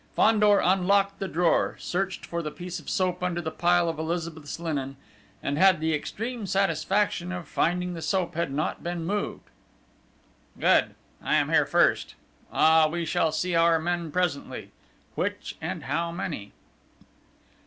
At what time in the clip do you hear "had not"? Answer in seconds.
8.33-8.83